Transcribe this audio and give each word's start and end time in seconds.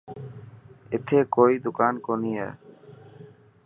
اٿي 0.93 1.17
ڪوئي 1.35 1.55
دڪان 1.65 1.93
ڪوني 2.05 2.33
هي. 2.39 2.49